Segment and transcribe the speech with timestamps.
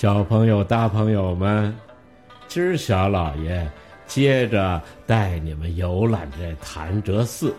[0.00, 1.76] 小朋友、大朋友们，
[2.48, 3.70] 今儿小老爷
[4.06, 7.54] 接着带你们游览这潭柘寺，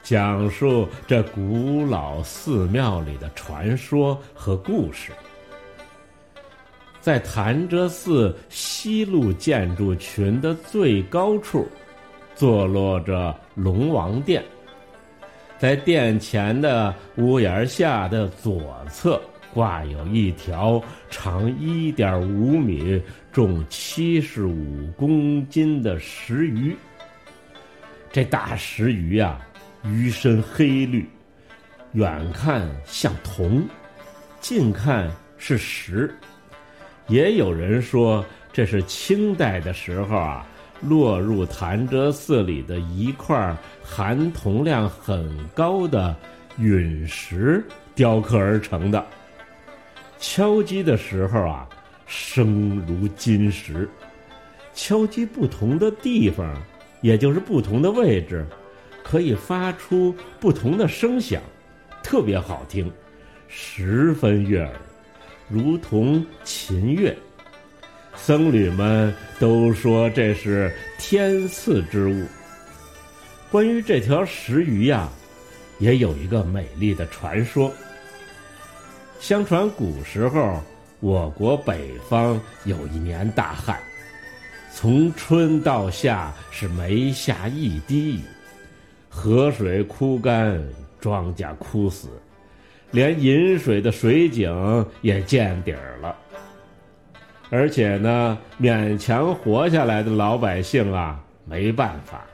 [0.00, 5.10] 讲述这古老寺庙里的传说和故事。
[7.00, 11.66] 在潭柘寺西路建筑群的最高处，
[12.36, 14.44] 坐落着龙王殿。
[15.58, 18.62] 在殿前的屋檐下的左
[18.92, 19.20] 侧，
[19.52, 23.02] 挂有一条长一点五米、
[23.32, 26.76] 重七十五公斤的石鱼。
[28.10, 29.38] 这大石鱼呀，
[29.84, 31.08] 鱼身黑绿，
[31.92, 33.66] 远看像铜，
[34.40, 36.14] 近看是石。
[37.06, 40.46] 也有人说，这是清代的时候啊。
[40.80, 46.14] 落入潭柘寺里的一块含铜量很高的
[46.56, 47.64] 陨石
[47.96, 49.04] 雕刻而成的。
[50.18, 51.68] 敲击的时候啊，
[52.06, 53.86] 声如金石；
[54.74, 56.60] 敲击不同的地方，
[57.00, 58.44] 也就是不同的位置，
[59.02, 61.40] 可以发出不同的声响，
[62.02, 62.90] 特别好听，
[63.46, 64.72] 十分悦耳，
[65.48, 67.16] 如同琴乐。
[68.16, 72.26] 僧侣们都说这是天赐之物。
[73.48, 75.08] 关于这条石鱼呀，
[75.78, 77.72] 也有一个美丽的传说。
[79.20, 80.60] 相传古时候，
[81.00, 83.78] 我国北方有一年大旱，
[84.72, 88.22] 从春到夏是没下一滴雨，
[89.08, 90.62] 河水枯干，
[91.00, 92.08] 庄稼枯死，
[92.92, 96.16] 连饮水的水井也见底儿了。
[97.50, 102.24] 而且呢，勉强活下来的老百姓啊，没办法，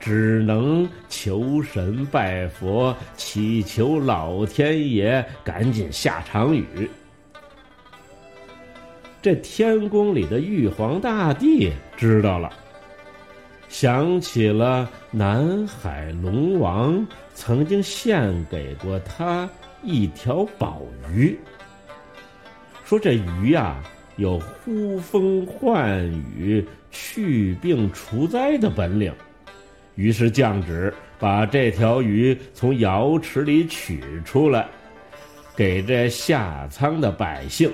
[0.00, 6.90] 只能求神拜佛，祈求老天爷赶紧下场雨。
[9.20, 12.50] 这天宫里的玉皇大帝知道了，
[13.68, 19.48] 想起了南海龙王曾经献给过他
[19.82, 20.80] 一条宝
[21.12, 21.38] 鱼，
[22.84, 23.80] 说这鱼呀。
[24.16, 26.04] 有呼风唤
[26.36, 29.10] 雨、去病除灾的本领，
[30.00, 34.66] 于是降旨把这条鱼从瑶池里取出来，
[35.54, 37.70] 给这下仓的百姓，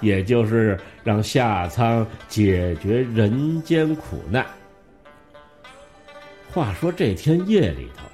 [0.00, 4.46] 也就是让下仓解决人间苦难。
[6.52, 8.04] 话说这天夜里头，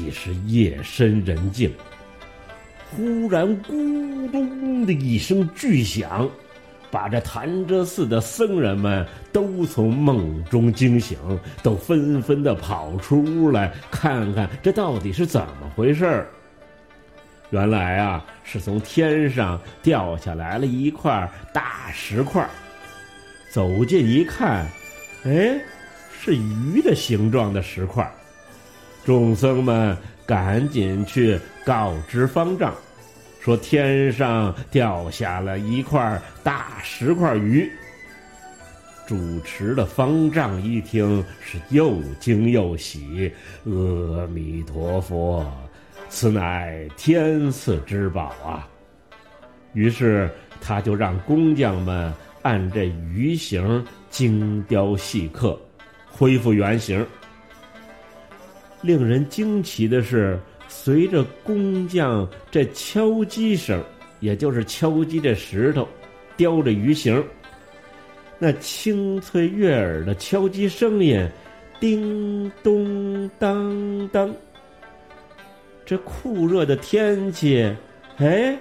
[0.00, 1.70] 已是夜深人静，
[2.90, 6.26] 忽然咕咚的一声巨响。
[6.90, 11.18] 把这潭柘寺的僧人们都从梦中惊醒，
[11.62, 16.28] 都纷纷的跑出屋来看看这到底是怎么回事儿。
[17.50, 22.46] 原来啊，是从天上掉下来了一块大石块。
[23.50, 24.66] 走近一看，
[25.24, 25.58] 哎，
[26.20, 28.06] 是鱼的形状的石块。
[29.04, 32.74] 众僧们赶紧去告知方丈。
[33.48, 37.66] 说天上掉下了一块大石块鱼。
[39.06, 43.32] 主持的方丈一听是又惊又喜，
[43.64, 45.50] 阿弥陀佛，
[46.10, 48.68] 此乃天赐之宝啊！
[49.72, 50.30] 于是
[50.60, 52.84] 他就让工匠们按这
[53.14, 55.58] 鱼形精雕细刻，
[56.06, 57.02] 恢复原形。
[58.82, 60.38] 令人惊奇的是。
[60.68, 63.82] 随着工匠这敲击声，
[64.20, 65.88] 也就是敲击这石头，
[66.36, 67.24] 雕着鱼形，
[68.38, 71.28] 那清脆悦耳的敲击声音，
[71.80, 74.32] 叮咚当当。
[75.84, 77.74] 这酷热的天气，
[78.18, 78.56] 哎，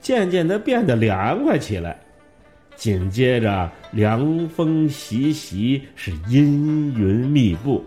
[0.00, 1.98] 渐渐的变得凉快起来。
[2.76, 7.82] 紧接着，凉风习习，是阴云密布。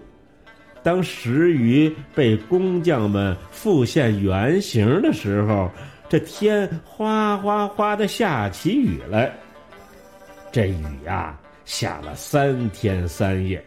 [0.82, 5.70] 当石鱼被工匠们复现原形的时候，
[6.08, 9.32] 这天哗哗哗的下起雨来。
[10.52, 13.64] 这雨呀，下了三天三夜，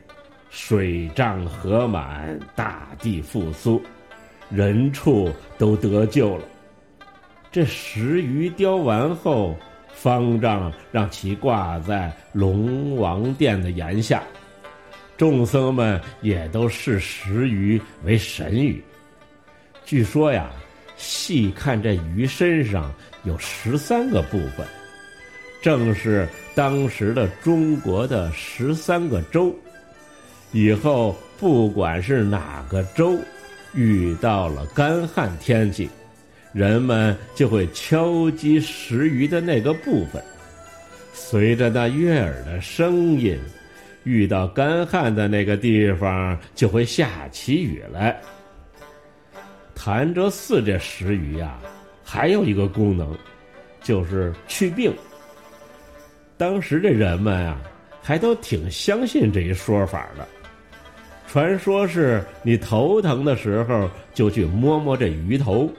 [0.51, 3.81] 水涨河满，大地复苏，
[4.51, 6.45] 人畜都得救了。
[7.53, 9.55] 这石鱼雕完后，
[9.93, 14.23] 方丈让其挂在龙王殿的檐下。
[15.23, 18.83] 众僧们也都视石鱼为神鱼。
[19.85, 20.51] 据说呀，
[20.97, 22.93] 细看这鱼身上
[23.23, 24.67] 有十三个部分，
[25.63, 29.55] 正是当时的中国的十三个州。
[30.51, 33.17] 以后不管是哪个州，
[33.75, 35.89] 遇到了干旱天气，
[36.53, 40.21] 人们就会敲击石鱼的那个部分，
[41.15, 43.39] 随着那悦耳的声音，
[44.05, 48.21] 遇到干旱的那个地方就会下起雨来。
[49.75, 51.59] 潭柘寺这石鱼呀，
[52.05, 53.17] 还有一个功能，
[53.83, 54.95] 就是去病。
[56.37, 57.61] 当时这人们啊，
[58.03, 60.27] 还都挺相信这一说法的。
[61.27, 65.73] 传说是你头疼的时候就去摸摸这鱼头，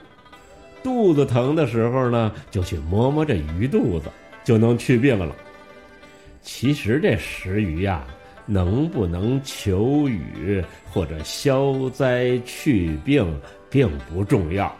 [0.82, 4.08] 肚子疼的时候呢就去摸摸这鱼肚子，
[4.42, 5.34] 就能去病了。
[6.42, 8.04] 其实这石鱼呀，
[8.46, 14.74] 能不能求雨或者消灾去病并不重要，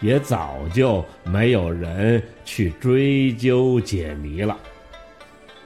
[0.00, 4.58] 也早就没有人去追究解谜了。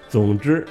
[0.08, 0.66] 总之，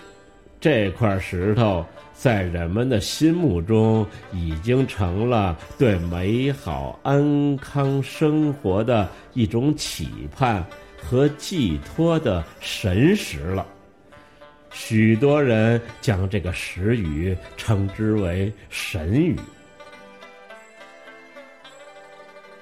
[0.60, 1.86] 这块石头。
[2.16, 10.66] 在人们的心目中，已经成了对美好安康生活的一种期盼
[11.02, 13.66] 和寄托的神石了。
[14.74, 19.38] 许多人将这个石语称之为神语。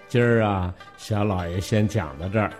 [0.07, 2.51] 今儿啊，小老爷先讲到这儿，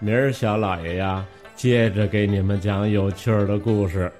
[0.00, 1.24] 明儿小老爷呀，
[1.54, 4.12] 接着给你们讲有趣儿的故事。